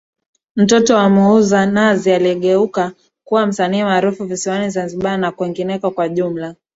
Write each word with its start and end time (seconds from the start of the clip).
mtoto 0.55 0.95
wa 0.95 1.09
muuza 1.09 1.65
nazi 1.65 2.11
aliyegeuka 2.11 2.91
kuwa 3.23 3.45
msanii 3.47 3.83
maarufu 3.83 4.25
visiwani 4.25 4.69
Zanzibar 4.69 5.17
na 5.17 5.31
kwengineko 5.31 5.91
kwa 5.91 6.05
ujumla 6.05 6.55